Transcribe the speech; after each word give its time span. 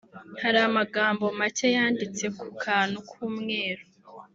hari 0.41 0.57
amagambo 0.67 1.25
make 1.39 1.67
yanditse 1.75 2.25
ku 2.37 2.47
kantu 2.63 2.97
k’umweru 3.09 3.83